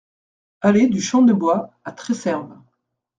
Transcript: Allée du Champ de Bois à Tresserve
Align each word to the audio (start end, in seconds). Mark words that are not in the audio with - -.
Allée 0.61 0.87
du 0.87 0.99
Champ 0.99 1.21
de 1.21 1.31
Bois 1.31 1.69
à 1.85 1.91
Tresserve 1.91 2.57